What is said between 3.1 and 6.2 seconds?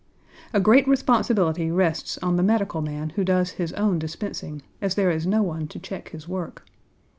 who does his own dispensing, as there is no one to check